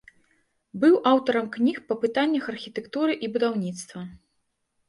[0.83, 4.01] Быў аўтарам кніг па пытаннях архітэктуры і будаўніцтва.